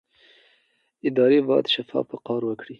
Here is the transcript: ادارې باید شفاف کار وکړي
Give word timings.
ادارې 1.07 1.39
باید 1.47 1.65
شفاف 1.73 2.07
کار 2.27 2.41
وکړي 2.45 2.69